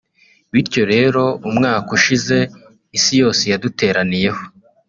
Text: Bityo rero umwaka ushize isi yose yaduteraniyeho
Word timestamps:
Bityo 0.51 0.83
rero 0.93 1.23
umwaka 1.49 1.89
ushize 1.97 2.37
isi 2.97 3.13
yose 3.21 3.43
yaduteraniyeho 3.51 4.41